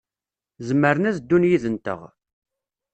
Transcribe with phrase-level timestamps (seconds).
[0.67, 2.01] Zemren ad ddun yid-nteɣ.